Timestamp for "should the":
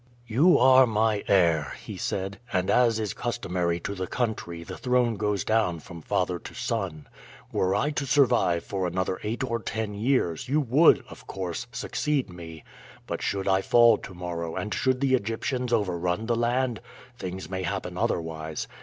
14.73-15.13